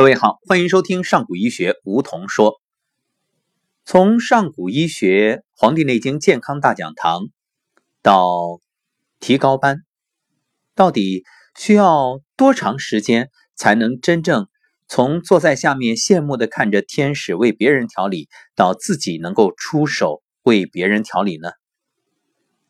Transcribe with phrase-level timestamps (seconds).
[0.00, 2.62] 各位好，欢迎收听上古医学梧桐说。
[3.84, 7.24] 从上古医学《黄帝内经健康大讲堂》
[8.00, 8.60] 到
[9.18, 9.82] 提高班，
[10.74, 11.24] 到底
[11.54, 14.48] 需要多长时间才能真正
[14.88, 21.50] 从坐在下面羡慕的看着天使为别人调理，到自己能够出手为别人调理呢？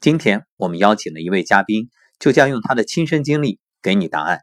[0.00, 4.40] 今天我们邀请了一位嘉宾，就将用他的亲身经历给你答案。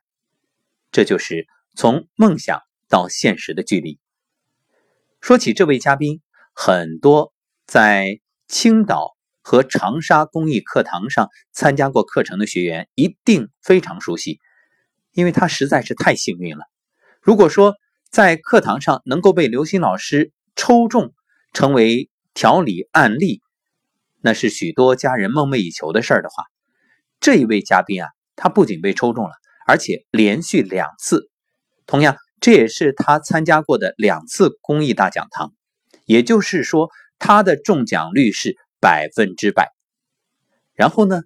[0.89, 2.61] 这就是从梦想。
[2.89, 3.99] 到现实的距离。
[5.19, 6.21] 说起这位嘉宾，
[6.53, 7.33] 很多
[7.65, 14.39] 在青岛和长沙公益课堂上参加过课程的学员一定非常熟悉，
[15.11, 16.65] 因为他实在是太幸运了。
[17.21, 17.75] 如果说
[18.09, 21.13] 在课堂上能够被刘鑫老师抽中
[21.53, 23.41] 成为调理案例，
[24.21, 26.45] 那是许多家人梦寐以求的事儿的话，
[27.19, 29.31] 这一位嘉宾啊，他不仅被抽中了，
[29.65, 31.29] 而且连续两次，
[31.85, 32.15] 同样。
[32.39, 35.53] 这也是他参加过的两次公益大讲堂，
[36.05, 39.71] 也就是说，他的中奖率是百分之百。
[40.73, 41.21] 然后呢，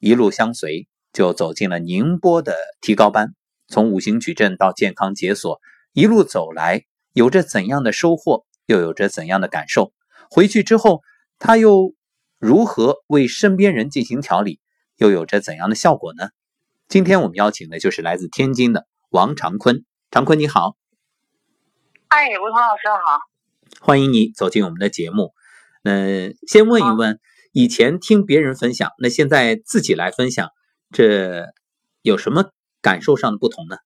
[0.00, 3.34] 一路相随，就走进了宁波的提高班，
[3.68, 5.60] 从五行矩阵到健康解锁，
[5.92, 9.92] 一路走来，有着怎样的收获，又有着怎样的感受？
[10.28, 11.02] 回去之后，
[11.38, 11.94] 他又
[12.38, 14.58] 如何为身边人进行调理，
[14.96, 16.30] 又有着怎样的效果呢？
[16.88, 19.84] 今天我们邀请的就是来自天津的王长坤。
[20.10, 20.74] 常坤你好，
[22.08, 23.20] 哎，吴彤老师好，
[23.82, 25.34] 欢迎你走进我们的节目。
[25.84, 27.20] 嗯，先问一问，
[27.52, 30.48] 以前听别人分享，那现在自己来分享，
[30.90, 31.48] 这
[32.00, 33.76] 有什么感受上的不同呢？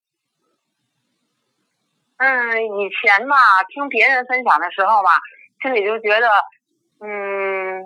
[2.18, 2.30] 嗯，
[2.78, 3.36] 以前吧，
[3.74, 5.10] 听别人分享的时候吧，
[5.60, 6.28] 心里就觉得，
[7.00, 7.82] 嗯，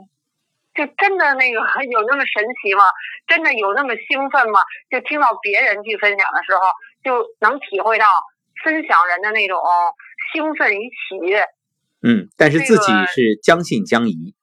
[0.75, 1.59] 就真的那个
[1.91, 2.84] 有那么神奇吗？
[3.27, 4.61] 真的有那么兴奋吗？
[4.91, 6.61] 就听到别人去分享的时候。
[7.07, 8.07] 就能体会到
[8.65, 9.62] 分享人的那种
[10.33, 11.47] 兴奋与喜悦。
[12.03, 14.35] 嗯，但是自己是将信将疑。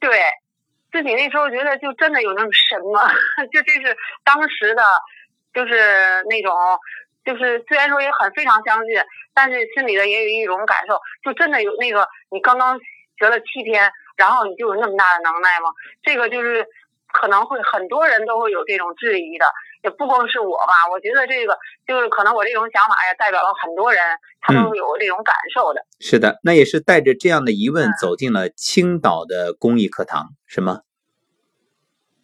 [0.00, 0.10] 对，
[0.90, 3.08] 自己那时候觉得就真的有那么神吗？
[3.52, 4.82] 就这是当时的，
[5.54, 6.52] 就是那种，
[7.24, 9.00] 就是虽然说也很非常相信，
[9.32, 12.76] 但是心里的也有一种感受，就真的有那个你刚刚
[13.18, 15.70] 学了七天，然后你就有那么大的能耐吗？
[16.02, 16.66] 这个就是
[17.12, 19.46] 可能会很多人都会有这种质疑的。
[19.82, 24.00] 也不光是我吧，我觉得这个就是可能我这种想法呀，代表了很多人，
[24.40, 25.84] 他都有这种感受的。
[25.98, 30.82] 是的，那也是带着这样的疑问走进了青岛的公益课堂，是吗？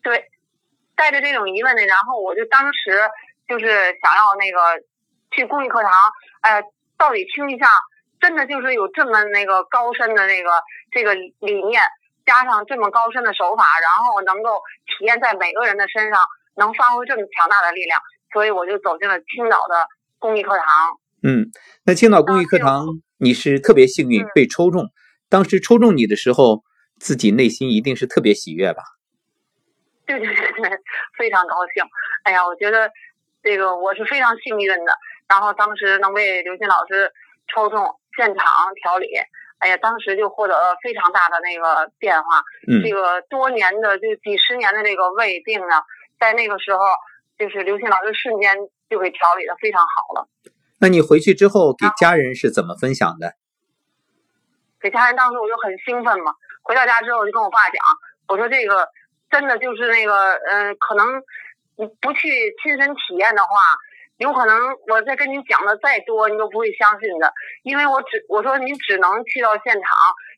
[0.03, 0.27] 对，
[0.95, 3.11] 带着这种疑问呢，然后我就当时
[3.49, 4.81] 就是想要那个
[5.33, 5.91] 去公益课堂，
[6.43, 6.63] 哎，
[6.97, 7.67] 到底听一下，
[8.21, 11.83] 真的就是有这么那个高深的那个这个理念，
[12.25, 16.21] 加上这么高深的手法，然后能够体验在每个人的身上。
[16.59, 18.01] 能发挥这么强大的力量，
[18.33, 19.87] 所以我就走进了青岛的
[20.19, 20.65] 公益课堂。
[21.23, 21.51] 嗯，
[21.85, 22.87] 那青岛公益课堂
[23.19, 24.91] 你是特别幸运被抽中，
[25.29, 26.63] 当时抽中你的时候，
[27.01, 28.83] 自己内心一定是特别喜悦吧？
[30.07, 30.71] 对对对对，
[31.17, 31.85] 非常高兴。
[32.23, 32.91] 哎呀，我觉得
[33.43, 34.93] 这个我是非常幸运的。
[35.29, 37.13] 然后当时能被刘鑫老师
[37.53, 37.85] 抽中
[38.17, 38.47] 现场
[38.83, 39.09] 调理，
[39.59, 42.43] 哎呀，当时就获得了非常大的那个变化。
[42.67, 45.83] 嗯，这个多年的就几十年的这个胃病呢。
[46.19, 46.81] 在那个时候，
[47.39, 48.57] 就是刘鑫老师瞬间
[48.91, 50.29] 就给调理的非常好了。
[50.81, 53.35] 那你回去之后给家人是怎么分享的？
[54.81, 56.35] 给家人当时我就很兴奋嘛。
[56.63, 57.83] 回到家之后就跟我爸讲，
[58.29, 58.89] 我说这个
[59.31, 61.21] 真的就是那个，嗯，可能
[61.77, 62.29] 你不去
[62.63, 63.51] 亲身体验的话，
[64.19, 64.57] 有可能
[64.87, 67.33] 我再跟你讲的再多，你都不会相信的。
[67.63, 69.83] 因为我只我说你只能去到现场，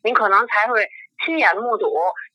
[0.02, 0.88] 您可能才会
[1.24, 1.92] 亲眼目睹、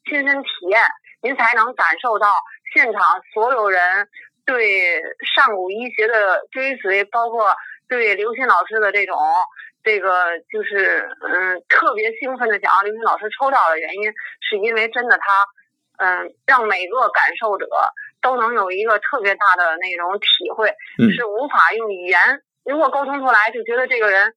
[0.07, 0.83] 亲身体验，
[1.21, 2.27] 您才能感受到。
[2.73, 3.01] 现场
[3.33, 4.07] 所有人
[4.45, 5.01] 对
[5.35, 7.55] 上古医学的追随，包括
[7.87, 9.17] 对刘鑫老师的这种
[9.83, 14.11] 这个，就是嗯特别兴奋的讲刘鑫老师抽到的原因，
[14.41, 15.45] 是因为真的他
[15.97, 17.67] 嗯让每个感受者
[18.21, 20.73] 都能有一个特别大的那种体会，
[21.15, 22.19] 是无法用语言
[22.65, 24.33] 如果沟通出来，就觉得这个人。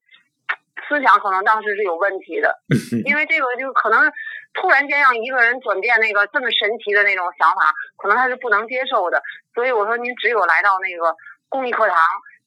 [0.87, 2.57] 思想可能当时是有问题的，
[3.05, 4.11] 因为这个就可能
[4.53, 9.21] 突然间让一个人转变那个这么神奇的那种想法，可能他是不能接受的。
[9.53, 11.15] 所以我说，您只有来到那个
[11.47, 11.97] 公益课堂，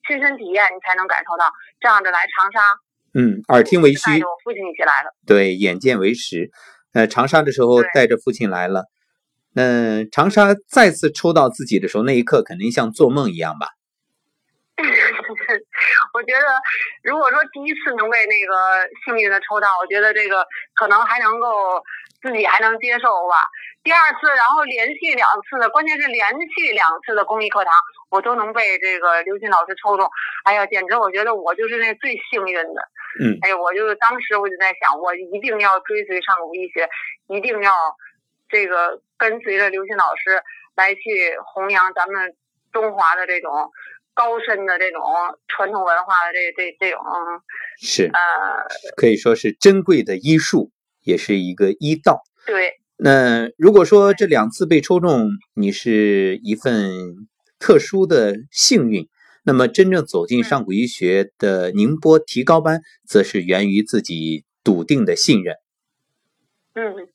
[0.07, 1.51] 亲身体验，你才能感受到。
[1.79, 2.59] 这样的来长沙，
[3.13, 5.13] 嗯，耳听为虚，带着我父亲一起来了。
[5.25, 6.49] 对，眼见为实。
[6.93, 8.85] 呃，长沙的时候带着父亲来了。
[9.55, 13.67] 那长沙再次抽到自己的时候，那一刻肯定像做梦一样吧？
[16.13, 16.47] 我觉得，
[17.03, 21.83] 如果说第一次能被那个幸运的抽到，我觉得这个可能还能够
[22.21, 23.35] 自己还能接受吧。
[23.83, 26.25] 第二次，然后连续两次的，关键是连
[26.55, 27.73] 续两次的公益课堂，
[28.09, 30.09] 我都能被这个刘鑫老师抽中。
[30.45, 32.81] 哎呀，简直我觉得我就是那最幸运的。
[33.21, 36.89] 嗯，哎呀，我就当时我就在想，我一定要追随上古医学，
[37.27, 37.71] 一定要
[38.49, 40.41] 这个跟随着刘鑫老师
[40.75, 42.33] 来去弘扬咱们
[42.71, 43.69] 中华的这种
[44.13, 45.01] 高深的这种
[45.47, 47.01] 传统文化的这这这种
[47.81, 48.13] 是呃，
[48.95, 50.71] 可以说是珍贵的医术，
[51.03, 52.21] 也是一个医道。
[52.45, 52.73] 对。
[52.95, 57.27] 那如果说这两次被抽中，你是一份
[57.59, 59.09] 特殊的幸运，
[59.43, 65.55] 那么真正走进上古医学的宁波提高班，则是源于自己笃定的信任。
[66.75, 67.09] 嗯，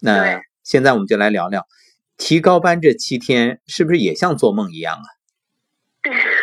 [0.00, 1.66] 那现在我们就来聊聊
[2.16, 5.06] 提高班这七天，是不是也像做梦一样啊？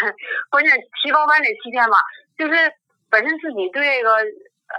[0.05, 0.13] 对，
[0.51, 1.97] 关键提高班这七天吧，
[2.37, 2.53] 就是
[3.09, 4.11] 本身自己对这个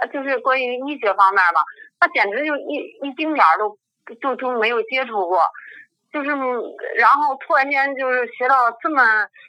[0.01, 1.61] 呃，就是关于医学方面吧，
[1.99, 3.77] 那简直就一一丁点儿都。
[4.21, 5.41] 就就没有接触过，
[6.13, 6.29] 就是，
[6.97, 9.03] 然后突然间就是学到这么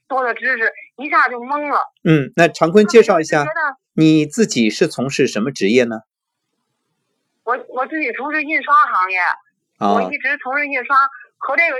[0.08, 1.78] 多的知识，一下就懵了。
[2.02, 3.44] 嗯，那常坤介绍一下，
[3.94, 6.00] 你自己是从事什么职业呢？
[7.44, 9.20] 我我自己从事印刷行业，
[9.78, 10.96] 我一直从事印刷，
[11.36, 11.76] 和这个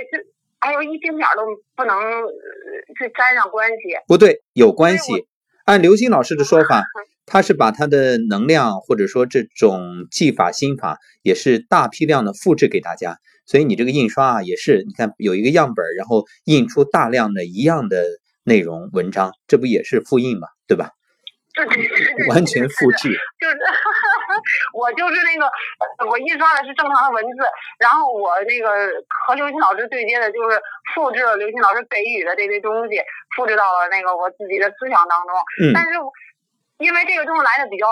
[0.61, 1.41] 就还有一丁点儿都
[1.75, 1.95] 不能
[2.97, 3.75] 去沾上关系。
[4.07, 5.25] 不对，有关系。
[5.65, 6.83] 按刘星老师的说法。
[7.31, 18.03] 他是把他的能量或者说这种技法心法也是大批量的复制给大家，所以你这个印刷啊也是，你看有一个样本，然后印出大量的一样的
[18.43, 20.89] 内容文章，这不也是复印嘛，对吧？
[22.29, 23.09] 完全复制。
[23.39, 23.57] 就是
[24.73, 25.49] 我就是那个
[26.09, 27.43] 我印刷的是正常的文字，
[27.79, 28.69] 然后我那个
[29.25, 30.61] 和刘鑫老师对接的就是
[30.93, 33.01] 复制了刘鑫老师给予的这些东西，
[33.35, 35.35] 复制到了那个我自己的思想当中，
[35.73, 35.91] 但是。
[36.79, 37.85] 因为这个东西来的比较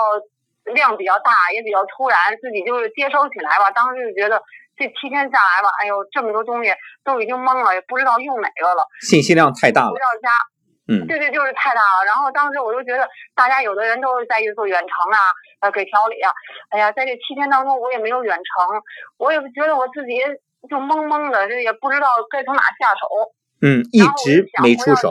[0.72, 3.70] 量比较大，也比较突然，自己就是接收起来吧。
[3.70, 4.40] 当时就觉得
[4.78, 6.72] 这七天下来吧，哎呦，这么多东西
[7.04, 8.88] 都已经懵了，也不知道用哪个了。
[9.02, 9.90] 信息量太大了。
[9.90, 10.32] 回到家，
[10.88, 12.04] 嗯，对对，就是太大了。
[12.06, 15.18] 然后当时我就觉得，大家有的人都是在做远程啊，
[15.60, 16.32] 呃，给调理啊。
[16.70, 18.80] 哎呀，在这七天当中，我也没有远程，
[19.18, 20.16] 我也觉得我自己
[20.68, 23.06] 就懵懵的，这也不知道该从哪下手。
[23.60, 25.10] 嗯，一直没出手。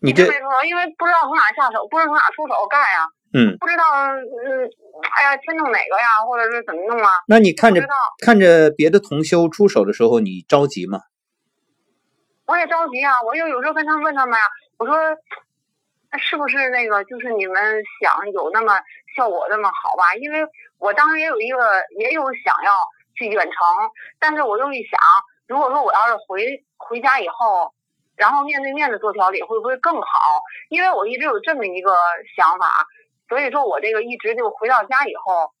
[0.00, 3.08] 你这没出手，因为不知道从哪下手，不知道从哪出手干呀。
[3.34, 3.58] 嗯。
[3.58, 3.82] 不知道，
[4.14, 4.70] 嗯，
[5.18, 7.10] 哎呀，先弄哪个呀，或者是怎么弄啊？
[7.26, 7.82] 那你看着
[8.24, 11.00] 看着别的同修出手的时候，你着急吗？
[12.48, 13.12] 我也着急啊！
[13.24, 14.44] 我就有时候跟他们问他们呀，
[14.78, 14.96] 我说，
[16.18, 18.72] 是不是那个就是你们想有那么
[19.14, 20.14] 效果那么好吧？
[20.18, 20.40] 因为
[20.78, 22.72] 我当时也有一个也有想要
[23.14, 23.54] 去远程，
[24.18, 24.98] 但是我又一想，
[25.46, 27.72] 如果说我要是回回家以后。
[28.18, 30.08] 然后面对面的做调理会不会更好？
[30.70, 31.94] 因为我一直有这么一个
[32.36, 32.66] 想法，
[33.28, 35.52] 所以说我这个一直就回到家以后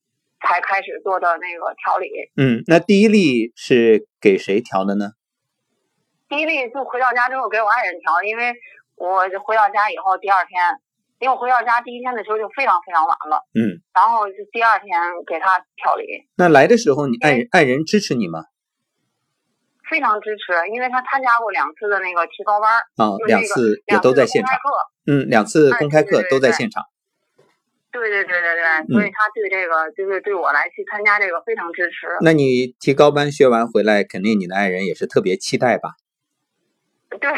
[0.44, 2.10] 才开始做的那个调理。
[2.36, 5.12] 嗯，那第一例是给谁调的呢？
[6.28, 8.54] 第一例就回到家之后给我爱人调，因为
[8.96, 10.60] 我回到家以后第二天，
[11.20, 13.44] 因为我回到家第一天的时候就非常非常晚了。
[13.54, 14.88] 嗯，然后就第二天
[15.26, 16.04] 给他调理。
[16.36, 18.44] 那来的时候你爱人爱人支持你吗？
[19.88, 24.52] 非常支持，因为他参加过两次的那个提高班啊，两次也都在现场。
[25.06, 26.84] 嗯，两次公开课都在现场。
[27.90, 32.06] 对对对对对，所以他对这个就是对我来去参加这个非常支持。
[32.20, 35.94] 那你提高班学完回来，肯定你的爱人也是特别期待吧？
[37.20, 37.32] 对，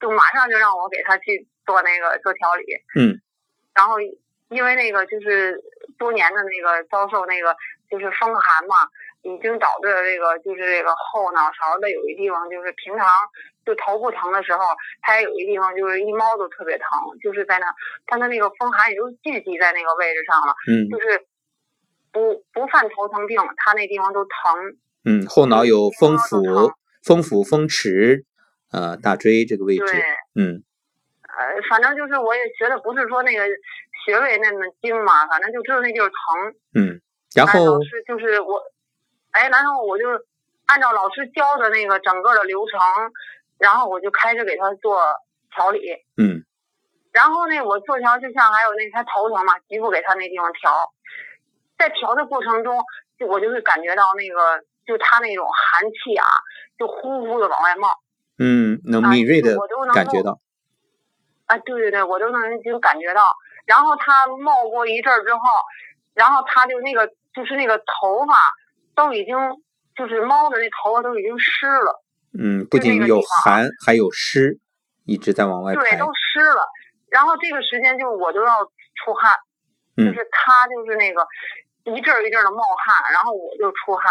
[0.00, 2.64] 就马上就让我给他去做那个做调理。
[2.98, 3.20] 嗯。
[3.74, 3.96] 然后，
[4.48, 5.60] 因为那个就是
[5.98, 7.56] 多年的那个遭受那个
[7.90, 8.76] 就是风寒嘛。
[9.22, 13.06] 已经导致了这个，就是这个后脑勺的有一地方，就是平常
[13.66, 14.64] 就头不疼的时候，
[15.02, 16.88] 他也有一地方就是一猫都特别疼，
[17.22, 17.66] 就是在那，
[18.06, 21.26] 但他那个风寒也就聚集在那个位置上了，嗯，就是
[22.10, 24.32] 不不犯头疼病，他那地方都疼。
[25.04, 28.24] 嗯，后脑有风府、风府、风池，
[28.72, 29.84] 呃，大椎这个位置，
[30.34, 30.62] 嗯，
[31.22, 33.44] 呃，反正就是我也学的不是说那个
[34.04, 36.14] 穴位那么精嘛，反正就知道那地儿疼。
[36.74, 37.00] 嗯，
[37.34, 38.62] 然后是就是我。
[39.32, 40.04] 哎，然后我就
[40.66, 42.80] 按照老师教的那个整个的流程，
[43.58, 45.00] 然后我就开始给他做
[45.54, 45.78] 调理。
[46.16, 46.42] 嗯。
[47.12, 50.92] 然后呢，我做调就像还有那他头疼嘛，局部给他那地方调，
[51.78, 52.82] 在调的过程中，
[53.20, 56.26] 就我就会感觉到那个，就他那种寒气啊，
[56.80, 57.88] 就呼呼的往外冒。
[58.38, 59.54] 嗯，能敏锐的
[59.94, 60.40] 感觉到。
[61.46, 63.22] 啊，对对对，我都能已经感觉到。
[63.66, 65.40] 然后他冒过一阵儿之后，
[66.14, 68.34] 然后他就那个就是那个头发。
[68.92, 69.34] 都已经
[69.96, 72.02] 就是猫的那头发都已经湿了，
[72.38, 74.58] 嗯，不仅有寒，还有湿，
[75.06, 76.60] 一直在往外排，对，都湿了。
[77.08, 78.52] 然后这个时间就我就要
[79.00, 79.32] 出汗，
[79.96, 81.24] 就是他就是那个
[81.84, 84.04] 一阵一阵的冒汗，然后我就出汗，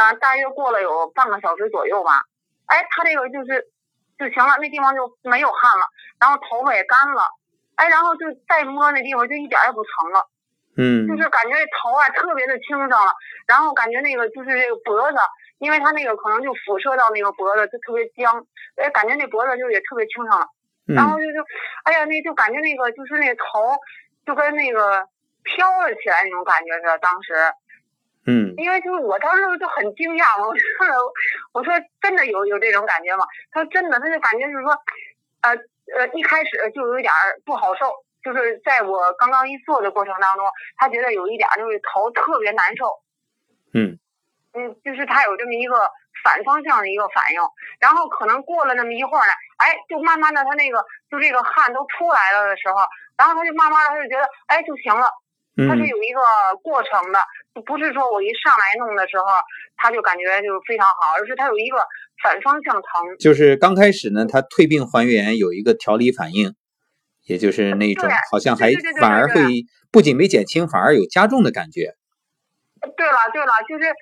[0.00, 2.22] 啊，大约过了有半个小时左右吧，
[2.66, 3.68] 哎，他这个就是
[4.18, 5.84] 就行了，那地方就没有汗了，
[6.18, 7.22] 然后头发也干了，
[7.76, 10.26] 哎，然后就再摸那地方就一点也不疼了，
[10.76, 13.12] 嗯，就是感觉头啊特别的清爽了，
[13.46, 15.18] 然后感觉那个就是这个脖子，
[15.58, 20.46] 因为他那个可能就辐射到那个脖子就特别僵，哎，感觉那脖子就也特别清爽了。
[20.90, 21.38] 然后就就，
[21.84, 23.78] 哎呀，那就感觉那个就是那头，
[24.26, 25.06] 就跟那个
[25.44, 26.98] 飘了起来那种感觉似的。
[26.98, 27.32] 当时，
[28.26, 31.12] 嗯，因为就是我当时就很惊讶，我说
[31.52, 33.24] 我说真的有有这种感觉吗？
[33.50, 34.72] 他说真的，他就感觉就是说，
[35.42, 35.50] 呃
[35.96, 37.12] 呃，一开始就有一点
[37.44, 40.46] 不好受，就是在我刚刚一做的过程当中，
[40.76, 42.86] 他觉得有一点就是头特别难受。
[43.72, 43.98] 嗯，
[44.54, 45.90] 嗯，就是他有这么一个。
[46.22, 47.40] 反方向的一个反应，
[47.78, 52.76] 然后可能过了那么一会儿呢，哎，就慢慢的他那个就这个汗都出来了的时候，
[53.16, 55.08] 然后他就慢慢的他就觉得哎就行了，
[55.68, 56.20] 他是有一个
[56.62, 57.18] 过程的，
[57.66, 59.24] 不是说我一上来弄的时候
[59.76, 61.78] 他就感觉就非常好，而是它有一个
[62.22, 63.16] 反方向疼。
[63.18, 66.54] 就是刚开始呢，它退病还原有一个调理反应，
[67.26, 71.94] 也就是那种好像还反而会不仅没减轻，反而有加重的感觉。
[72.96, 73.92] 对了对了，就是。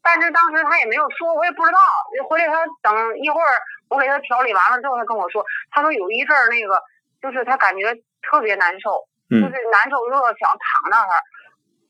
[0.00, 1.78] 但是当时他也没有说，我也不知道。
[2.30, 3.60] 回来他等一会儿，
[3.90, 6.80] 我给他调理完了之后，他跟我说，他说有一阵儿那个，
[7.20, 11.08] 就是他感觉特别难受，就是难受热，想躺那儿。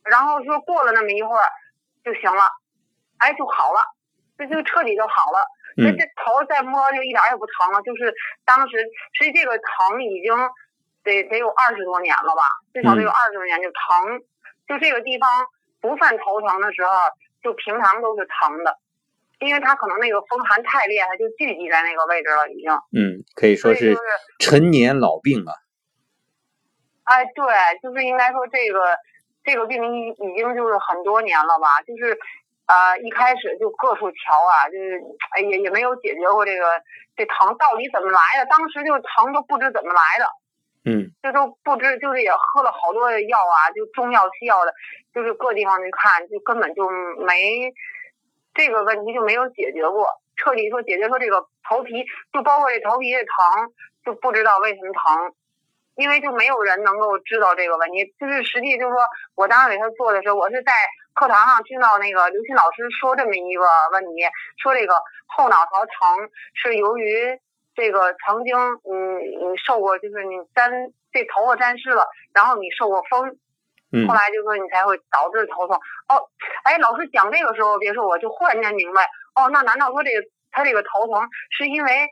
[0.04, 1.45] 然后说过了那么一会儿
[2.04, 2.42] 就行了，
[3.18, 3.80] 哎，就好了，
[4.37, 5.45] 这就彻底就好了。
[5.76, 8.14] 那这头再摸就一点也不疼了，就是
[8.45, 8.78] 当时
[9.12, 10.35] 实际这个疼已经
[11.04, 12.42] 得得有二十多年了吧，
[12.75, 14.21] 至少得有二十多年就疼，
[14.66, 15.28] 就这个地方
[15.80, 16.90] 不犯头疼的时候。
[17.40, 18.76] 就平常都是疼的，
[19.38, 22.73] 因为他可能那个风寒太厉害，就聚集在那个位置了，已经。
[22.92, 23.97] 嗯，可以说是
[24.40, 25.52] 陈年老病了。
[27.09, 27.45] 哎，对，
[27.83, 28.97] 就是应该说这个
[29.45, 32.19] 这个病已已经就是很多年了吧，就是
[32.67, 35.00] 呃一开始就各处瞧啊，就是
[35.35, 36.83] 哎也也没有解决过这个
[37.17, 40.27] 这疼到底怎么来的，当时就疼都不知怎么来的。
[40.85, 44.73] 嗯，就都不知，就是也喝了好多药啊，就中药西药的，
[45.12, 46.88] 就是各地方去看，就根本就
[47.27, 47.73] 没
[48.55, 53.73] 这个问题就没有解决过，彻底说解决说这个头皮，就包括这头皮的疼，
[54.05, 55.35] 就不知道为什么疼，
[55.99, 58.14] 因为就没有人能够知道这个问题。
[58.19, 59.02] 就是实际就是说
[59.35, 60.73] 我当时给他做的时候，我是在
[61.12, 64.23] 课堂上听到那个刘鑫老师说这么一个问题，
[64.62, 64.95] 说这个
[65.26, 67.38] 后脑勺疼是由于。
[67.78, 70.69] 这个曾经，嗯，你受过，就是你沾
[71.12, 73.21] 这头发沾湿了，然后你受过风，
[74.09, 75.76] 后来就说你才会导致头痛。
[76.09, 76.26] 哦，
[76.64, 79.05] 哎，老师讲这个时候，别说我就忽然间明白，
[79.37, 81.23] 哦，那难道说这个他这个头疼
[81.57, 82.09] 是因为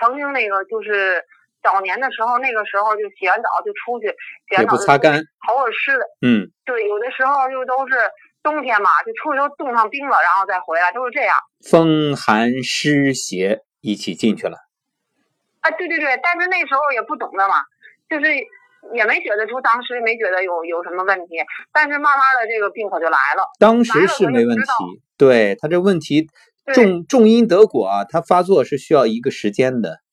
[0.00, 1.24] 曾经那个就是
[1.64, 4.12] 早年的时候，那个时候就洗完澡就出去，
[4.46, 5.16] 洗完澡擦干，
[5.48, 7.96] 头发湿的，嗯，对，有的时候就都是
[8.42, 14.58] 冬天嘛，就出去都冻上冰了，然后再回来，都是这样，风寒湿邪一起进去了。
[15.60, 17.64] 啊，对对对，但是那时候也不懂的嘛，
[18.10, 18.26] 就是
[18.92, 21.36] 也没觉得出，当时没觉得有有什么问题，
[21.72, 23.48] 但是慢慢的这个病可就来了。
[23.58, 26.28] 当时是没问题，对他这问题
[26.74, 30.03] 重重因得果啊，他发作是需要一个时间的。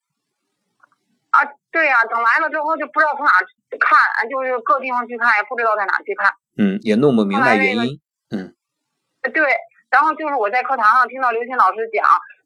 [1.72, 3.32] 啊，对呀，等来了之后就不知道从哪
[3.80, 6.32] 看，就是各地方去看，也不知道在哪去看。
[6.58, 8.00] 嗯，也弄不明白原因。
[8.30, 8.54] 嗯。
[9.34, 9.56] 对，
[9.90, 12.06] 然后就是我在课堂上听到刘鑫老师讲，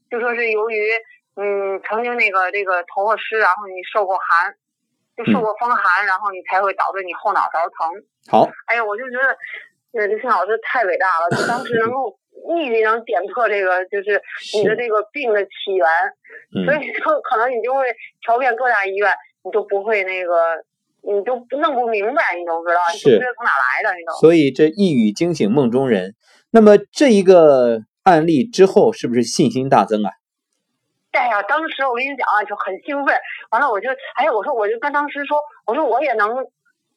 [0.09, 0.91] 就说是由于。
[1.37, 4.55] 嗯，曾经那个这个头发湿，然后你受过寒，
[5.17, 7.91] 就受过风寒，然后你才会导致你后脑勺疼。
[8.31, 9.35] 好，哎呀，我就觉得
[9.91, 12.17] 那刘星老师太伟大了，就当时能够
[12.47, 14.21] 立即能点破这个，就是
[14.53, 15.87] 你的这个病的起源。
[16.65, 17.85] 所以说，可能你就会
[18.21, 19.11] 调遍各大医院，
[19.43, 20.63] 你都不会那个，
[21.01, 24.13] 你就弄不明白，你都不知道，你不知道从哪来的，你都。
[24.13, 26.15] 所以这一语惊醒梦中人。
[26.51, 30.11] 那么这一个案例之后，是不是信心大增啊？
[31.11, 33.15] 哎呀，当时我跟你讲啊，就很兴奋。
[33.49, 36.29] 完了，我就哎，我说我就跟当时说，我说我也能，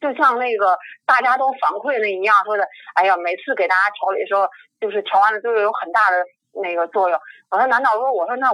[0.00, 0.76] 就像那个
[1.06, 2.66] 大家都反馈那一样说的。
[2.94, 4.42] 哎呀，每次给大家调理的时候，
[4.80, 6.24] 就是调完了都有很大的
[6.62, 7.18] 那个作用。
[7.50, 8.50] 我说难道说，我说那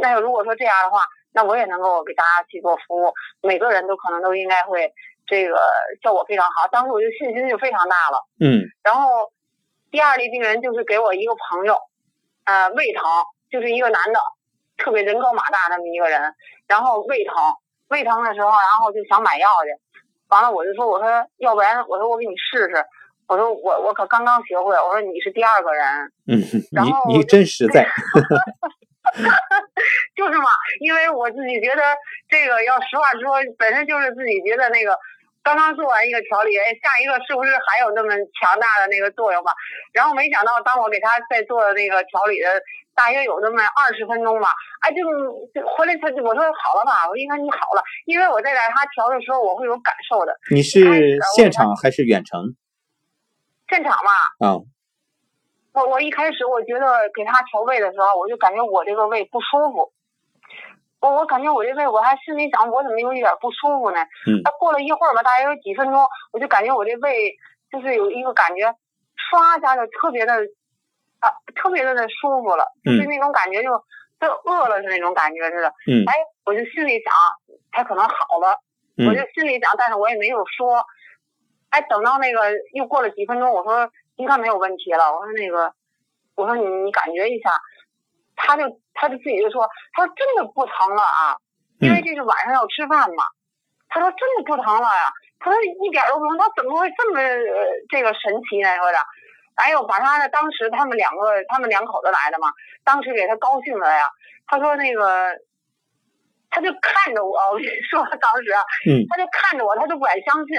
[0.00, 1.02] 那如果说这样的话，
[1.32, 4.92] 那我也能够给大家去做服务，每个人都可能都应该会
[5.26, 5.60] 这个
[6.02, 6.68] 效果非常好。
[6.70, 8.24] 当时我就信心就非常大了。
[8.40, 8.62] 嗯。
[8.82, 9.32] 然后
[9.90, 11.76] 第二例病人就是给我一个朋友，
[12.44, 13.02] 呃，胃疼，
[13.50, 14.20] 就是一个男的。
[14.76, 16.34] 特别人高马大那么一个人，
[16.66, 17.34] 然后胃疼，
[17.90, 19.70] 胃疼的时候，然后就想买药去，
[20.28, 22.84] 完了我就说，我说要不然，我说我给你试试，
[23.28, 25.86] 我说我我可刚刚学会，我说你是第二个人，
[26.28, 26.38] 嗯，
[27.08, 27.84] 你你真实在，
[30.14, 30.50] 就是嘛，
[30.80, 31.82] 因为我自己觉得
[32.28, 34.98] 这个要实话实说，本身就是自己觉得那个
[35.42, 39.54] 刚刚做完一个调理，哎，下一个是不是还有那么强大的那个作用吧？
[39.92, 42.60] 然后没想到，当我给他在做那个调理的，
[42.94, 45.00] 大约有那么二十分钟吧，哎，就
[45.52, 50.36] 就回来他就我说好了吧，我一看你好了，因为我在给他调的时候，我会有感受的。
[50.52, 52.54] 你是现场还是远程？
[53.68, 54.48] 现场嘛。
[54.48, 54.60] 啊。
[55.74, 59.92] 我我一开始我觉得给他调胃的时候，我就感觉我这个胃不舒服。
[61.00, 64.00] 我我感觉我这胃，我还心里想，我怎么有一点不舒服呢？
[64.26, 64.40] 嗯。
[64.60, 67.34] 过了一会儿吧，大约有几分钟，我就感觉我这胃
[67.72, 68.70] 就是有一个感觉，
[69.18, 70.32] 唰一下就特别的
[71.18, 73.70] 啊，特别的的舒服了，就是那种感觉，就
[74.20, 75.68] 就饿了是那种感觉似的。
[75.90, 76.04] 嗯。
[76.06, 76.14] 哎，
[76.46, 77.12] 我就心里想，
[77.72, 78.60] 他可能好了。
[78.96, 79.08] 嗯。
[79.08, 80.86] 我就心里想，但是我也没有说。
[81.74, 85.12] 哎，等到那个又过了几分钟，我说应该没有问题了。
[85.12, 85.74] 我说那个，
[86.36, 87.50] 我说你你感觉一下。
[88.36, 88.64] 他就
[88.94, 89.62] 他就自己就说，
[89.94, 91.38] 他说真的不疼了啊，
[91.78, 93.22] 因为这是晚上要吃饭嘛。
[93.88, 95.06] 他说真的不疼了呀，
[95.38, 97.20] 他说一点都不疼，他怎么会这么
[97.88, 98.74] 这个神奇呢？
[98.76, 98.98] 说的，
[99.54, 102.50] 哎呦，把他的当时他们两个他们两口子来的嘛，
[102.82, 104.02] 当时给他高兴的呀。
[104.48, 105.30] 他说那个，
[106.50, 108.50] 他就看着我，我跟你说当时，
[108.90, 110.58] 嗯，他就看着我，他就不敢相信。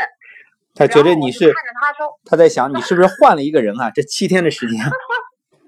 [0.75, 3.89] 他觉得你是看着他说，他在想你是不是换了一个人啊？
[3.95, 4.77] 这七天的时间。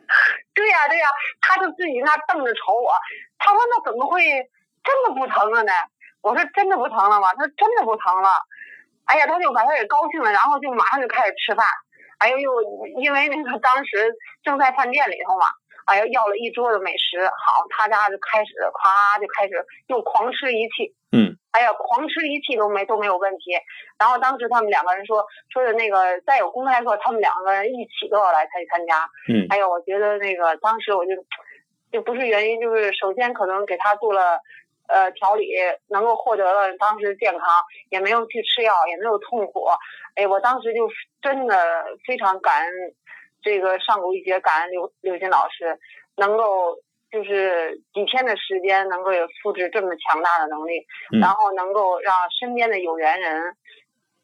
[0.53, 1.07] 对呀对呀，
[1.41, 2.91] 他就自己那瞪着瞅我，
[3.37, 4.21] 他说那怎么会
[4.83, 5.71] 真的不疼了呢？
[6.21, 7.27] 我说真的不疼了吗？
[7.37, 8.29] 他说真的不疼了。
[9.05, 11.65] 哎呀，他就把他给高兴了，然后就马上就开始吃饭。
[12.17, 12.51] 哎呦呦，
[12.99, 14.11] 因为那个当时
[14.43, 15.45] 正在饭店里头嘛。
[15.85, 23.57] 哎呀，要了一桌子美食，好，他家就开始咵就开始又狂吃一气，嗯，哎呀，狂吃一气都没都没有问题。
[23.97, 31.11] 然后当时他们两个人说说的那个再有公开课，他们两个人一起都要来参参加，嗯，哎呀，我觉得那个当时我就
[31.91, 34.39] 就不是原因，就是首先可能给他做了
[34.87, 35.51] 呃调理，
[35.89, 37.41] 能够获得了当时健康，
[37.89, 39.65] 也没有去吃药，也没有痛苦，
[40.15, 40.87] 哎，我当时就
[41.21, 42.71] 真的非常感恩。
[43.39, 45.79] 这个上古一节感恩刘刘金老师，
[46.17, 46.75] 能够
[47.09, 50.85] 就是几天的时间，能够有复制这么强大的能力，
[51.21, 53.55] 然后能够让身边的有缘人，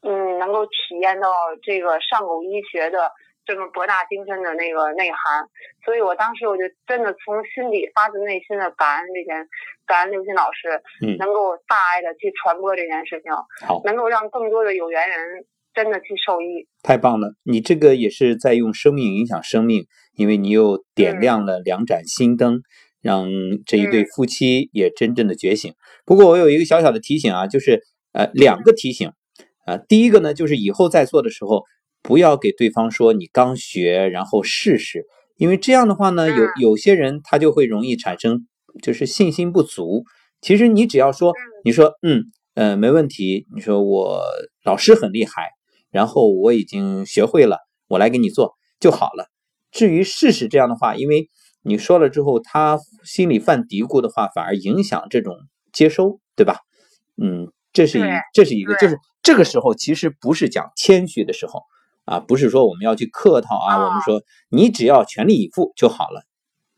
[0.02, 3.10] 嗯，能够体验到这个上古医学的
[3.46, 5.48] 这么博大精深的那个内涵。
[5.84, 9.48] 所以我当时我就真的从心底发自内心的感恩这件，
[9.86, 10.82] 感恩刘鑫老师，
[11.18, 13.32] 能够大爱的去传播这件事情，
[13.66, 15.46] 好，能够让更多的有缘人。
[15.74, 17.34] 真的去受益，太棒了！
[17.42, 22.62] 你这个也是在用生命影响生命，因为你又点亮了两盏心灯，
[23.00, 23.28] 让
[23.66, 25.74] 这一对夫妻也真正的觉醒。
[26.04, 27.80] 不过我有一个小小的提醒啊，就是
[28.12, 29.10] 呃两个提醒
[29.66, 31.62] 啊，第一个呢就是以后在做的时候，
[32.02, 38.46] 不要给对方说你刚学，然后试试，因为这样的话呢，有有些人他就会容易产生
[38.82, 40.04] 就是信心不足。
[40.40, 41.32] 其实你只要说，
[41.64, 42.24] 你说嗯
[42.54, 44.22] 呃没问题，你说我
[44.64, 45.50] 老师很厉害。
[45.90, 49.28] 然后我已经学会了，我来给你做就好了。
[49.74, 51.28] 至于事实这样的话，因为
[51.64, 55.36] 你说了之后，他心里犯嘀咕的话，反而影响这种
[55.72, 56.58] 接收，对吧？
[57.20, 61.62] 嗯，这是一，这是一个，就是这个时候其实不是讲谦虚的时候
[62.04, 66.22] 啊，不是说我们要去客套啊，我们说你只要全力以赴就好了，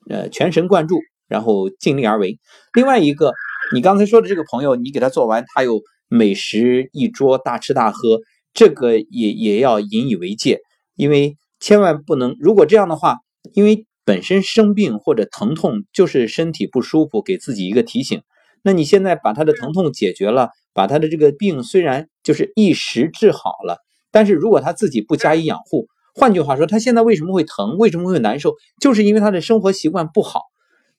[0.09, 2.39] 呃，全神贯注，然后尽力而为。
[2.73, 3.35] 另外一个，
[3.75, 8.21] 你刚才说的这个朋友，你给他做完，他又美食一桌，大吃大喝。
[8.55, 10.61] 这个也也要引以为戒，
[10.95, 13.19] 因为千万不能，如果这样的话，
[13.53, 18.23] 因为本身生病或者疼痛就是身体不舒服，给自己一个提醒。
[18.63, 23.79] 那你现在把他的疼痛解决了，把他的这个病虽然就是一时治好了，
[24.11, 30.43] 但是如果他自己不加以养护，换句话说，他现在为什么会疼，为什么会难受，就是因为他的生活习惯不好。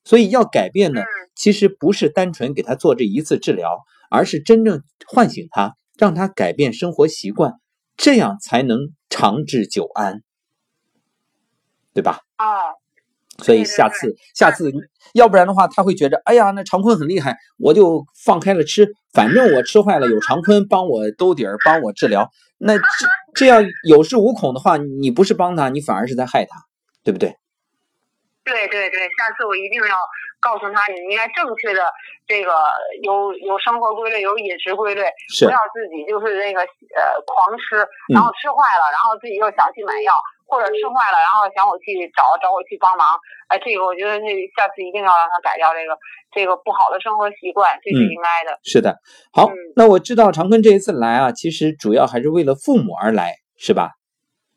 [0.04, 1.02] 所以要改变呢，
[1.36, 5.76] 其实不是单纯给他做这一次治疗，而是真正唤醒他。
[6.00, 7.54] 让他改变生活习惯，
[7.98, 8.78] 这样才能
[9.10, 10.22] 长治久安，
[11.97, 12.19] 对吧？
[12.36, 12.45] 啊，
[13.39, 14.71] 所以下次下次，
[15.15, 22.29] 要不然的话，他会觉着，哎呀，那长坤很厉害，我就放开了吃，反正我吃坏了，有长坤帮我兜底儿，帮我治疗。
[22.60, 22.83] 那这
[23.33, 26.60] 这样有恃无恐的话，你不是帮他，你反而是在害他，
[27.03, 27.36] 对不对？
[28.43, 29.95] 对对对，下次我一定要。
[30.39, 31.81] 告诉他，你应该正确的
[32.27, 32.53] 这个
[33.01, 35.01] 有有生活规律，有饮食规律，
[35.41, 37.81] 不要自己就是那个呃狂吃，
[38.13, 40.13] 然后吃坏了，然后自己又想去买药，
[40.47, 43.19] 或者吃坏了，然后想我去找找我去帮忙。
[43.47, 45.97] 哎，这个我觉得这下次一定要让他改掉这个
[46.31, 48.57] 这个不好的生活习惯，这是应该的。
[48.63, 48.97] 是的，
[49.31, 53.91] 好，那我知道长坤这一次来啊，其实主要还是为了父母而来，是吧？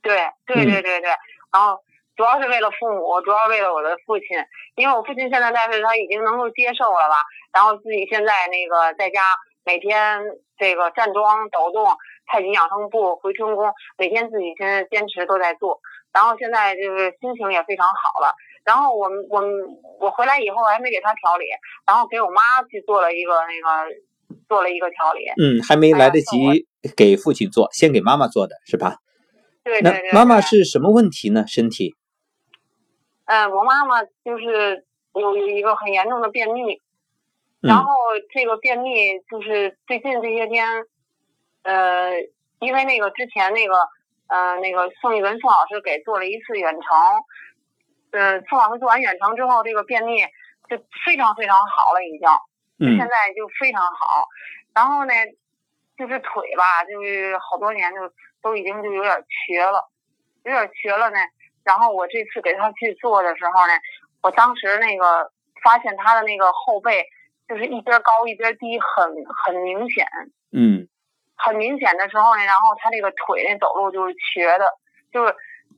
[0.03, 1.11] 对对对对对，
[1.53, 1.79] 然后。
[2.17, 4.37] 主要是为了父母，主要为了我的父亲，
[4.75, 7.17] 因为我父亲现在但是他已经能够接受了吧，
[7.51, 9.23] 然后自己现在那个在家
[9.65, 10.21] 每天
[10.59, 11.89] 这个站桩抖动，
[12.31, 13.65] 太极养生步、回春功，
[13.99, 15.81] 每天自己现在坚持都在做。
[16.13, 18.35] 然后现在就是心情也非常好了。
[18.65, 19.51] 然后我们我们
[19.99, 21.47] 我回来以后还没给他调理，
[21.87, 22.41] 然后给我妈
[22.71, 23.95] 去做了一个那个
[24.49, 25.25] 做了一个调理。
[25.41, 26.67] 嗯，还没来得及
[26.97, 28.97] 给父亲做，先给妈妈做的是吧？
[29.65, 30.11] 对对对。
[30.13, 31.45] 那妈妈是什么问题呢？
[31.47, 31.97] 身体？
[33.27, 36.81] 嗯，我妈妈就是有有一个很严重的便秘，
[37.61, 37.93] 然后
[38.33, 40.67] 这个便秘就是最近这些天，
[41.63, 42.13] 呃，
[42.59, 43.75] 因为那个之前那个，
[44.29, 46.83] 呃，那个宋一文宋老师给做了一次远程，
[48.13, 50.23] 呃，宋老师做完远程之后，这个便秘
[50.69, 52.29] 就非常非常好了，已经，
[52.97, 54.27] 现在就非常好。
[54.75, 55.13] 然后呢，
[55.99, 59.89] 就是腿吧，就是好多年就都已经就有点瘸了，
[60.45, 61.19] 有点瘸了呢。
[61.63, 63.73] 然后我这次给他去做的时候呢，
[64.23, 65.31] 我当时那个
[65.63, 67.05] 发现他的那个后背
[67.49, 69.13] 就是一边高一边低，很
[69.45, 70.07] 很明显。
[70.53, 70.89] 嗯，
[71.45, 74.67] 很明显的时候呢，然后他这个腿那走路就是瘸的，
[75.13, 75.35] 就是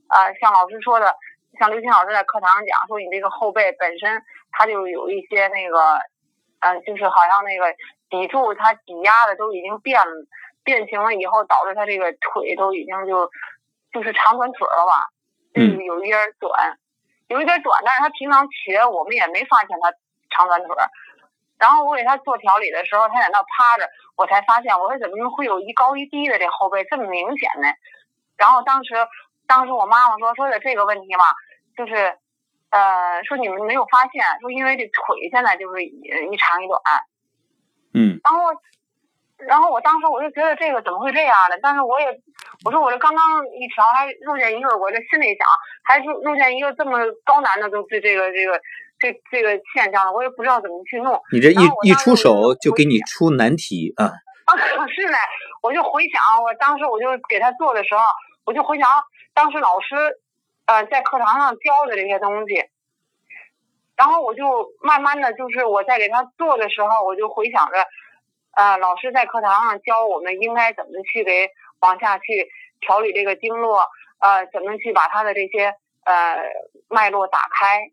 [0.07, 1.15] 啊，像老师说的，
[1.59, 4.21] 像刘青老师在课堂上讲说，你这个后背本身
[4.51, 5.99] 它就有一些那个，
[6.59, 7.73] 嗯，就是好像那个
[8.09, 10.27] 抵住它挤压的都已经变了，
[10.63, 13.29] 变形了以后导致他这个腿都已经就
[13.91, 15.07] 就是长短腿了吧。
[15.55, 16.77] 嗯，有一点短，
[17.27, 19.93] 有一点短，但是他平常瘸，我们也没发现他
[20.35, 20.75] 长短腿。
[21.63, 27.69] 然后我给他做调理的时候，他在那趴着，我才发现，我说怎么会有一高一低的这后背这么明显呢？
[28.35, 28.93] 然后当时，
[29.47, 31.23] 当时我妈妈说说的这个问题嘛，
[31.77, 32.17] 就是，
[32.69, 36.81] 呃，说你们没有发现，说因为这腿现在就是一长一短。
[37.93, 38.19] 嗯。
[38.25, 38.59] 然后。
[39.45, 41.57] 然后我当时我就觉得这个怎么会这样呢？
[41.61, 42.07] 但是我也，
[42.63, 43.21] 我说我这刚刚
[43.59, 45.45] 一调还入见一个，我这心里想
[45.83, 48.61] 还入入见一个这么高难的东西，这个这个
[49.03, 51.21] 这这个现象了，我也不知道怎么去弄。
[51.33, 54.07] 你这一一出手就给你出难题啊！
[54.45, 55.17] 啊，可是呢，
[55.61, 58.01] 我就回想，我当时我就给他做的时候，
[58.45, 58.89] 我就回想
[59.33, 59.95] 当时老师
[60.67, 62.63] 呃在课堂上教的这些东西，
[63.97, 67.85] 然后我就慢慢的就是我在给他做的时候，我就回想着。
[68.55, 72.47] 呃，老师在课堂上教我们应该怎么去给往下去
[72.79, 73.89] 调理这个经络，
[74.19, 75.73] 呃，怎么去把他的这些
[76.05, 76.37] 呃
[76.87, 77.89] 脉络打开。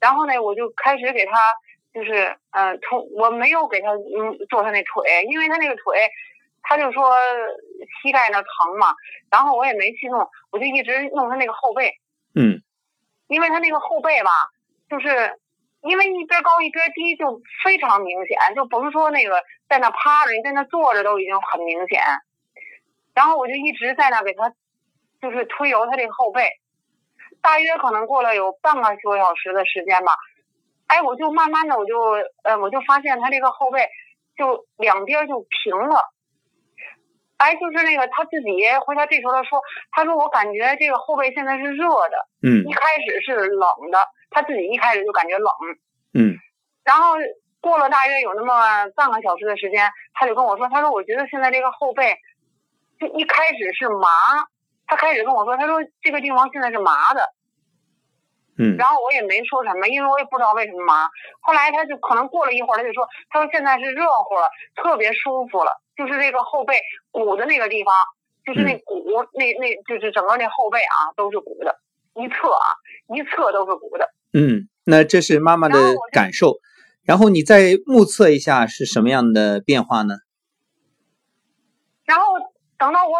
[0.00, 1.38] 然后呢，我就开始给他，
[1.92, 6.08] 就是呃，从我没有给他嗯做他那腿，因为他那个腿，
[6.62, 7.14] 他就说
[8.02, 8.94] 膝盖那疼嘛。
[9.30, 11.92] 然后我也没去弄，我就一直弄他那个后背。
[12.34, 12.62] 嗯。
[13.28, 14.30] 因为他那个后背吧，
[14.88, 15.38] 就是。
[15.82, 22.02] 因为一边高一边低就非常明显，就甭说那个在那趴着，你在那坐着都已经很明显。
[23.14, 24.52] 然后我就一直在那给他，
[25.22, 26.59] 就是推揉他这个后背，
[27.42, 30.16] 大约可能过了有半个多小时的时间吧。
[30.86, 31.98] 哎，我就慢慢的我就
[32.42, 33.88] 呃我就发现他这个后背
[34.36, 36.12] 就两边就平了。
[37.36, 38.50] 哎，就是那个他自己
[38.84, 43.98] 回头这时候他说，他说我感觉这个后背现在是热的，嗯，一开始是冷的。
[44.32, 45.50] 他自己一开始就感觉冷，
[46.14, 46.36] 嗯，
[46.84, 47.14] 然后
[47.60, 52.16] 过了大约有那么半个小时的时间，他就跟我说：“他说我觉得现在这个后背，
[53.00, 54.06] 就一开始是麻，
[54.90, 57.22] 他开始跟我说，他说这个地方现在是麻的，
[58.58, 61.08] 嗯，然后我也没说什么，因为我也不知道为什么麻。
[61.38, 66.74] 后来他就可能过了一会儿，他就说，他说现在是热乎了，特别舒服了，就是这个后背
[67.12, 67.94] 鼓的那个地方，
[68.44, 68.98] 就是那鼓，
[69.34, 71.78] 那那就是整个那后背啊都是鼓的，
[72.14, 72.66] 一侧啊
[73.14, 76.58] 一侧都是鼓的。”嗯，那这是妈妈的感受，
[77.04, 80.16] 然后你再目测一下是什么样的变化呢？
[82.04, 82.24] 然后
[82.76, 83.14] 等到我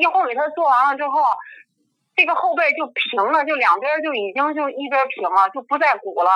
[0.00, 1.20] 一会儿给他做完了之后，
[2.16, 6.30] 这个后背就平了，就两边就已经就一边平了，就不再鼓了。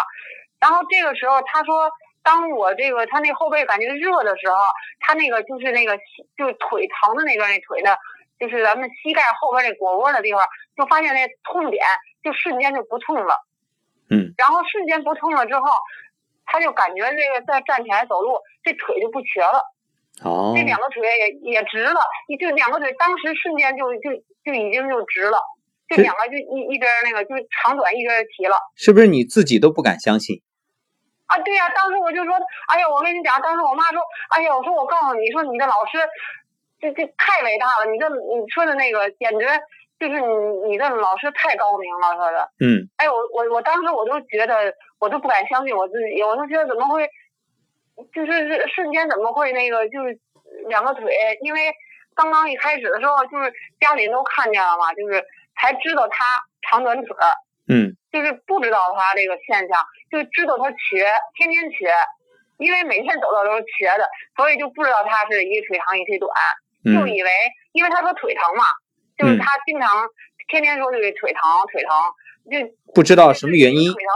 [0.61, 1.91] 然后这个时候他说，
[2.23, 4.57] 当我这个他那后背感觉热的时候，
[5.01, 5.99] 他那个就是那个
[6.37, 7.99] 就是腿疼的那边那腿的，
[8.39, 10.43] 就是咱们膝盖后边那腘窝的地方，
[10.77, 11.85] 就发现那痛点
[12.23, 13.35] 就瞬间就不痛了。
[14.11, 15.63] 嗯，然后瞬间不痛了之后，
[16.47, 19.74] 他就感觉这个再站起来走路，这腿就不瘸了。
[20.23, 22.01] 哦，这两个腿也也直了，
[22.39, 24.11] 就两个腿当时瞬间就就
[24.45, 25.39] 就已经就直了，
[25.89, 28.57] 这两个就一一边那个就长短一边齐了。
[28.77, 30.41] 是不是你自己都不敢相信？
[31.27, 32.35] 啊，对呀，当时我就说，
[32.69, 34.01] 哎呀，我跟你讲，当时我妈说，
[34.31, 35.99] 哎呀，我说我告诉你说你的老师，
[36.81, 39.47] 这这太伟大了，你这你说的那个简直。
[39.97, 42.51] 就是你，你的老师太高明了，说的。
[42.59, 42.83] 嗯。
[42.97, 47.09] 哎，我我我当时我都觉得，我都不敢相信我自己，我都觉得怎么会，
[48.13, 50.19] 就是瞬间怎么会那个，就是
[50.69, 51.73] 两个腿，因为
[52.15, 55.25] 刚刚一开始的时候，就是家里人都看见了嘛，就是
[55.61, 56.25] 才知道他
[56.69, 57.17] 长短腿。
[57.69, 57.97] 嗯。
[58.15, 61.03] 就是不知道他这个现象，就知道他瘸，
[61.35, 61.91] 天天瘸，
[62.59, 66.31] 因为每天走道都是瘸的，所以就不知道他是一腿长一腿短。
[66.85, 67.31] 就以为
[67.73, 68.63] 因为他说腿疼嘛，
[69.19, 70.07] 就是他经常
[70.47, 71.41] 天天说这个腿疼
[71.73, 71.91] 腿疼，
[72.53, 73.91] 就不知道什么原因。
[73.93, 74.13] 腿疼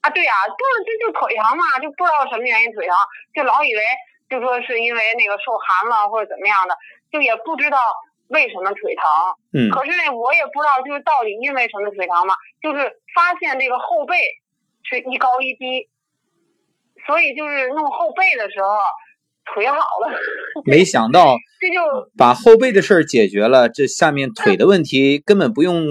[0.00, 2.94] 啊，对呀，就是就就腿疼嘛，就不知道什么原因腿疼，
[3.34, 3.82] 就老以为
[4.28, 6.76] 就说是因为那个受寒了或者怎么样的，
[7.12, 7.78] 就也不知道
[8.28, 9.04] 为什么腿疼。
[9.52, 9.70] 嗯。
[9.70, 14.16] 可是呢，我也不知道就是到底因为什么腿疼嘛，就是发现这个后背
[14.84, 15.88] 是一高一低，
[17.06, 18.68] 所以就是弄后背的时候。
[19.52, 20.16] 腿好了，
[20.64, 21.80] 没想到这就
[22.16, 25.82] 把后背的事儿解决了，这下面腿的问题根本不用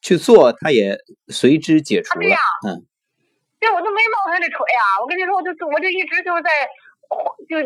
[0.00, 2.36] 去做，它也随之解除了。
[2.68, 2.86] 嗯，
[3.68, 4.96] 对，我就没摸他的腿啊！
[5.02, 6.48] 我跟你说，我就我就一直就是在，
[7.48, 7.58] 就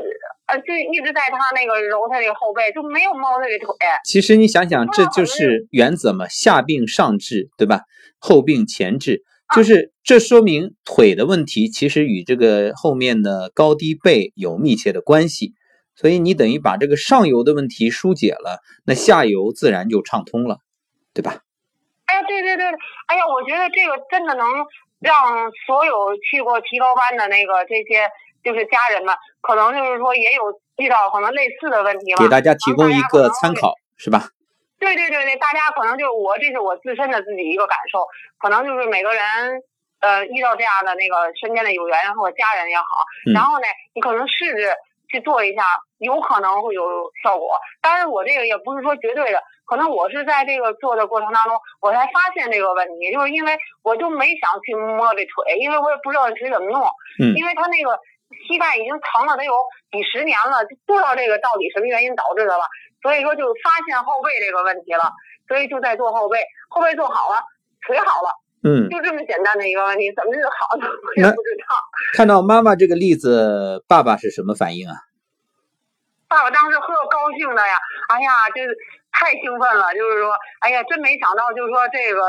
[0.47, 3.75] 呃就一直在他那个揉他的后背，就没有摸他的腿。
[4.05, 7.83] 其实你想想，这就是原则嘛，下病上治，对吧？
[8.19, 9.23] 后病前治。
[9.55, 15.53] 就是这说明腿的问题其实与这个后面的高低背有密切的关系，
[15.95, 20.59] 所以你等于把这个上游的问题疏解了，那下游自然就畅通了，
[21.13, 21.43] 对吧？
[22.07, 24.47] 哎呀，对对对，哎呀，我觉得这个真的能
[25.03, 28.09] 让所有去过提高班的那个这些
[28.43, 34.31] 就是家人们，可能就是说也有遇到可能类似的问题吧，给大家提供一个参考，是吧？
[34.79, 38.07] 对对对对，大家可能就我这是我自身的自己一个感受，
[38.39, 39.23] 可能就是每个人
[40.01, 42.85] 呃遇到这样的那个身边的有缘人或者家人也好，
[43.33, 44.77] 然后呢，你可能试着
[45.13, 45.63] 去做一下，
[45.99, 46.83] 有可能会有
[47.23, 47.61] 效果。
[47.83, 56.83] 当然我这个也不是说绝对的，可能我是在这个做的过程当中，我才发现这个问题，就是因为我就没想去摸这腿，因为我也不知道这腿怎么弄，
[57.37, 58.01] 因为他那个
[58.49, 59.53] 膝盖已经疼了得有
[59.93, 62.65] 几十年了，就不知道这个到底什么原因导致的了。
[63.03, 65.13] 所以说就发现后背这个问题了，
[65.47, 66.39] 所以就在做后背，
[66.71, 67.43] 后背做好了，
[67.85, 68.31] 腿好了，
[68.65, 70.87] 嗯，就这么简单的一个问题，怎么就好了？
[70.87, 71.75] 我也不知道。
[72.15, 74.95] 看到妈妈这个例子，爸爸是什么反应啊？
[76.29, 77.75] 爸爸当时呵高兴的呀，
[78.09, 78.77] 哎呀，就是
[79.11, 82.23] 太兴奋了，就是说，哎呀，真没想到，就是说这个，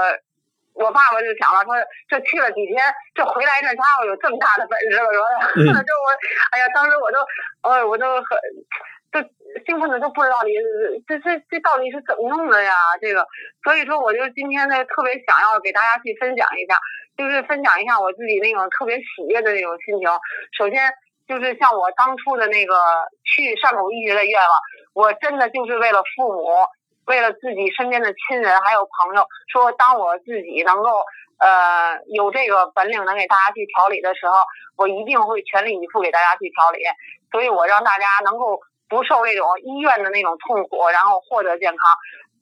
[0.74, 1.74] 我爸爸就想了，说
[2.10, 5.24] 这去了几天，这回来这家伙有这么大的本事了，说，
[5.86, 6.06] 这我，
[6.52, 7.20] 哎呀，当时我都，
[7.70, 8.38] 呃，我都很。
[9.14, 9.20] 就
[9.66, 10.52] 兴奋的都不知道你
[11.08, 12.72] 这这这到底是怎么弄的呀？
[13.02, 13.28] 这个，
[13.64, 16.78] 所以说我就今天呢特别想要给大家去分享一下，
[17.18, 20.10] 就是分享一下我自己那种特别喜悦的那种心情。
[20.58, 20.92] 首先
[21.28, 22.74] 就是像我当初的那个
[23.24, 26.50] 去上口医学的愿望，我真的就是为了父母，
[27.06, 30.90] 为了自己身边的亲人还有朋友，说当我自己能够
[31.40, 34.40] 呃有这个本领能给大家去调理的时候，
[34.78, 36.80] 我一定会全力以赴给大家去调理。
[37.32, 38.60] 所以我让大家能够。
[38.94, 41.80] 不受那种医院的那种痛苦，然后获得健康。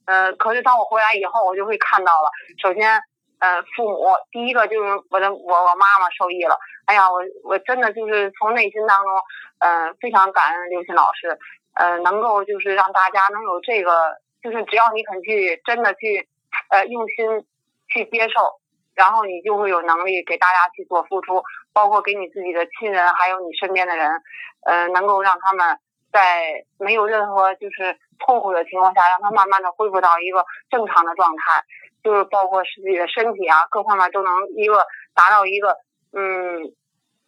[0.06, 2.30] 呃，可是当我回来以后，我就会看到了。
[2.62, 3.00] 首先，
[3.40, 6.60] 呃，父母第一个就是我的我我妈妈受益了。
[6.88, 9.14] 哎呀，我我真的就是从内心当中，
[9.60, 11.40] 呃，非常感恩刘鑫老师，
[11.76, 16.28] 呃，能够就是让大家能有这个，就是只要你肯去真的去，
[16.70, 17.46] 呃，用心
[17.88, 18.60] 去接受，
[18.96, 24.12] 然后你就会有能力给大家去做付出，包括给你自己的亲人，还有你身边的人，
[24.66, 25.78] 呃，能够让他们。
[26.12, 31.64] 在没有任何就是痛苦的情况下，让他慢慢的恢复到一个正常的状态，
[32.04, 35.78] 就是包括自己的身体啊，各方面都能一个达到一个
[36.14, 36.74] 嗯，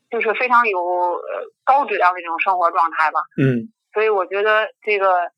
[0.10, 1.20] 就是非常有
[1.64, 3.22] 高质量的这种生活状态吧。
[3.42, 3.72] 嗯。
[3.94, 5.32] 所以我觉得这个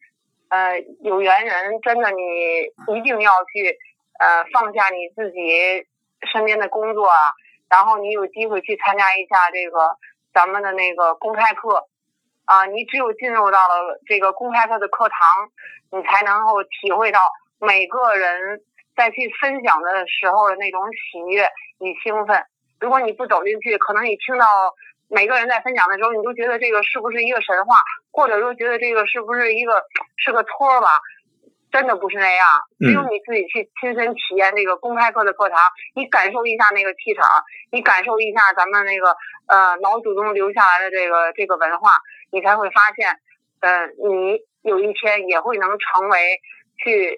[0.49, 3.77] 呃有缘人真的你一定要去
[4.19, 5.85] 呃放下你自己
[6.31, 7.33] 身边的工作啊，
[7.69, 9.97] 然后你有机会去参加一下这个
[10.33, 11.85] 咱们的那个公开课。
[12.45, 15.19] 啊，你只有进入到了这个公开课的课堂，
[15.91, 17.19] 你才能够体会到
[17.59, 18.61] 每个人
[18.95, 22.43] 在去分享的时候的那种喜悦与兴奋。
[22.79, 24.45] 如果你不走进去，可能你听到
[25.09, 27.75] 每个人在分享的时候，你都觉得这个是不是一个神话，
[28.11, 29.83] 或者说觉得这个是不是一个
[30.17, 30.87] 是个托儿吧？
[31.71, 32.47] 真的不是那样，
[32.79, 35.59] 只有你自己去亲身体验这个公开课的课堂，
[35.93, 37.27] 你感受一下那个气场，
[37.69, 39.11] 你感受一下咱们那个
[39.47, 41.91] 呃老祖宗留下来的这个这个文化，
[42.35, 43.09] 你才会发现，
[43.61, 46.19] 呃，你有一天也会能成为
[46.83, 47.17] 去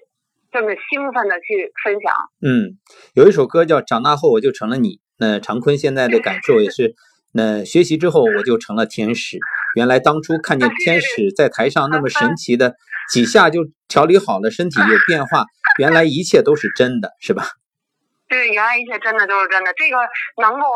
[0.52, 2.12] 这么兴奋的去分享。
[2.40, 2.78] 嗯，
[3.14, 6.94] 有一首歌叫《长大后我就成了你》，那常坤现在的感受也是，
[7.34, 9.38] 那学习之后我就成了天使。
[9.74, 12.76] 原来当初看见天 使在台上那么神奇的。
[13.08, 15.46] 几下就调理好了，身体有变化，
[15.80, 17.42] 原来一切都是真的，是吧？
[18.28, 19.72] 对，原来一切真的都是真的。
[19.72, 19.96] 这个
[20.42, 20.66] 能够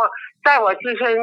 [0.43, 1.15] 在我自身，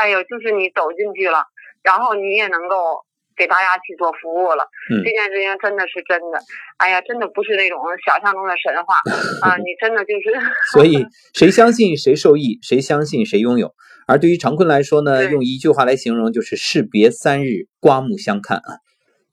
[0.00, 1.44] 哎呦，就是你走进去了，
[1.86, 2.98] 然后你也能够
[3.36, 4.66] 给大家去做服务了。
[4.90, 6.38] 嗯，这件事情真的是真的。
[6.78, 8.98] 哎呀，真的不是那种想象中的神话
[9.46, 9.56] 啊！
[9.56, 10.34] 你真的就是。
[10.72, 13.72] 所以，谁相信谁受益，谁相信谁拥有。
[14.08, 18.82] 而对于常坤来说呢，用一句话来形容，就是士别三日，刮目相看啊。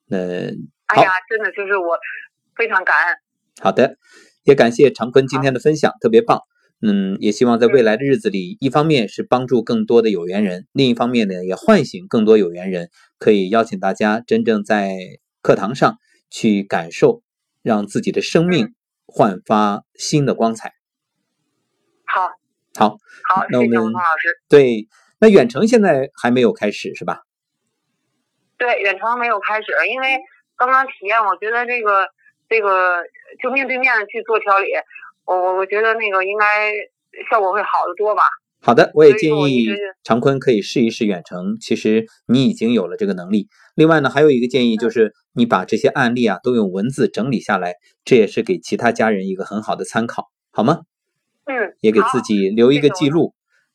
[0.08, 0.18] 那。
[0.88, 1.98] 哎呀，真的就是我
[2.56, 3.16] 非常感恩。
[3.62, 3.96] 好的，
[4.44, 6.39] 也感谢常坤今天的分享，特别棒。
[6.86, 14.98] 嗯，也希望在未来的日子里，一方面是帮助更多的有缘人，另一方面呢，也唤醒更多有缘人，可以邀请大家真正在
[15.41, 15.98] 课堂上
[16.30, 17.24] 去感受，
[17.62, 20.74] 让自己的生命焕发新的光彩。
[22.06, 22.28] 好，
[22.76, 22.98] 好，
[23.30, 24.41] 好，那我们老师。
[24.50, 27.22] 对，那远程现在还没有开始是吧？
[28.58, 30.19] 对，远程没有开始，因为
[30.58, 32.10] 刚刚体验，我觉得这个
[32.50, 33.06] 这个
[33.41, 34.67] 就面对面的去做调理。
[35.26, 36.72] 我我我觉得那个应该
[37.30, 38.22] 效果会好得多吧。
[38.62, 39.68] 好的，我也建议
[40.04, 41.58] 常坤可以试一试远程。
[41.60, 43.48] 其实你已经有了这个能力。
[43.76, 47.74] 另外呢，还有一个建议就是你把这些案例啊都用文字整理下来，
[48.06, 50.80] 这也是给其他家人一个很好的参考，好吗？
[51.46, 51.76] 嗯。
[51.82, 53.34] 也给自己留一个记录。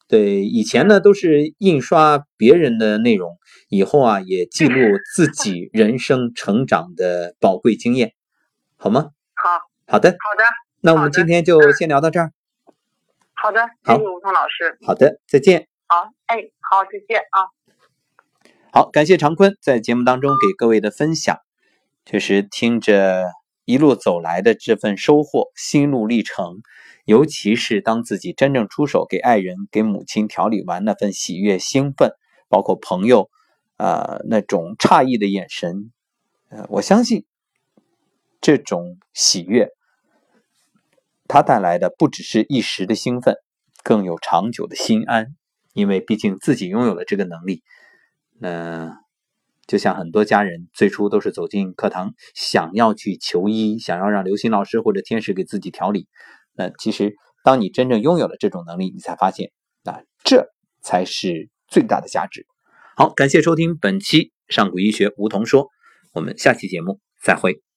[0.09, 3.37] 对，以前呢都是印刷别人的内容，
[3.69, 4.81] 以后啊也记录
[5.15, 8.13] 自己人生成长的宝贵经验，
[8.79, 9.11] 好吗？
[9.35, 9.51] 好。
[9.87, 10.11] 好的。
[10.11, 10.68] 好的。
[10.81, 12.33] 那我们今天就先聊到这儿。
[13.35, 14.79] 好的，谢谢吴桐老师。
[14.87, 15.67] 好的，再见。
[15.87, 17.51] 好，哎，好，再见啊。
[18.73, 21.37] 好，感谢常坤在节目当中给各位的分享。
[22.05, 23.25] 确实，听着
[23.65, 26.61] 一路走来的这份收获、心路历程，
[27.05, 32.13] 尤其是当自己真正出手给爱人、给母亲调理完那份喜悦、兴奋，
[32.49, 33.31] 包括朋友
[33.77, 35.91] 啊那种诧异的眼神，
[36.51, 37.25] 呃，我相信
[38.41, 39.71] 这种喜悦。
[41.29, 43.37] 它带来的不只是一时的兴奋，
[43.85, 45.37] 更有长久的心安，
[45.75, 47.63] 因为毕竟自己拥有了这个能力。
[48.41, 48.97] 那
[49.67, 56.09] 就像很多家人最初都是走进课堂，想要去求医，想要让刘星老师或者天使给自己调理。
[56.55, 57.15] 那其实，
[57.45, 59.51] 当你真正拥有了这种能力，你才发现，
[59.85, 60.49] 那这
[60.81, 62.47] 才是最大的价值。
[62.97, 65.69] 好，感谢收听本期上古医学梧桐说，
[66.15, 67.68] 我们下期节目再会。